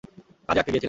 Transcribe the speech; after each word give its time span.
কাজে 0.47 0.59
আটকে 0.59 0.71
গিয়েছিলাম। 0.71 0.79